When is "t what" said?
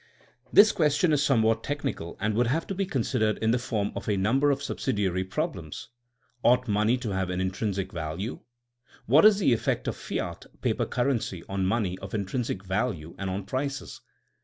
8.37-9.25